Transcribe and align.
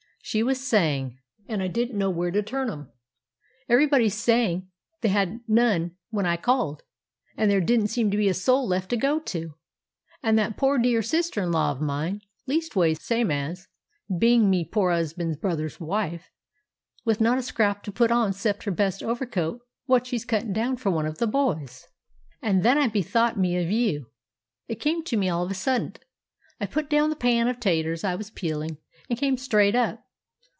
She 0.23 0.43
was 0.43 0.61
saying— 0.65 1.17
"And 1.47 1.61
I 1.63 1.67
didn't 1.67 1.97
know 1.97 2.11
where 2.11 2.29
to 2.31 2.43
turn, 2.43 2.69
m'm. 2.69 2.89
Everybody 3.67 4.07
saying 4.07 4.67
they 5.01 5.09
hadn't 5.09 5.41
none 5.49 5.97
when 6.11 6.27
I 6.27 6.37
called, 6.37 6.83
and 7.35 7.49
there 7.51 7.59
didn't 7.59 7.87
seem 7.87 8.11
to 8.11 8.17
be 8.17 8.29
a 8.29 8.33
soul 8.35 8.67
left 8.67 8.91
to 8.91 8.97
go 8.97 9.19
to, 9.19 9.55
and 10.21 10.37
that 10.37 10.55
pore 10.57 10.77
dear 10.77 11.01
sister 11.01 11.41
in 11.41 11.51
law 11.51 11.71
of 11.71 11.81
mine—leastways 11.81 13.01
same 13.01 13.29
as, 13.31 13.67
being 14.15 14.47
me 14.49 14.63
poor 14.63 14.91
husband's 14.91 15.37
brother's 15.37 15.79
wife—with 15.81 17.19
not 17.19 17.39
a 17.39 17.43
scrap 17.43 17.81
to 17.83 17.91
put 17.91 18.11
on 18.11 18.31
'cept 18.31 18.63
his 18.63 18.75
best 18.75 19.01
overcoat 19.01 19.61
what 19.85 20.05
she's 20.05 20.23
cuttin' 20.23 20.53
down 20.53 20.77
for 20.77 20.91
one 20.91 21.07
of 21.07 21.17
the 21.17 21.27
boys. 21.27 21.87
"And 22.43 22.61
then 22.63 22.77
I 22.77 22.87
bethought 22.87 23.39
me 23.39 23.57
of 23.61 23.71
you, 23.71 24.11
it 24.67 24.79
come 24.79 25.03
to 25.05 25.17
me 25.17 25.29
all 25.29 25.43
of 25.43 25.51
a 25.51 25.55
suddint. 25.55 25.97
I 26.59 26.67
put 26.67 26.91
down 26.91 27.09
the 27.09 27.15
pan 27.17 27.47
of 27.47 27.59
'taters 27.59 28.03
I 28.05 28.13
was 28.15 28.29
peeling 28.29 28.77
and 29.09 29.19
come 29.19 29.35
straight 29.35 29.75
up. 29.75 30.05